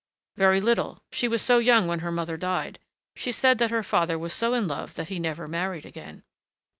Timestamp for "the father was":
3.69-4.33